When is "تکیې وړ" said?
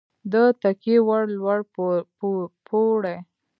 0.61-1.23